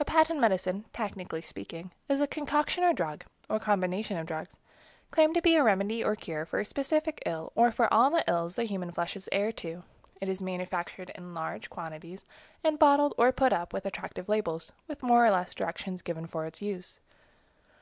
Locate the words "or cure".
6.02-6.46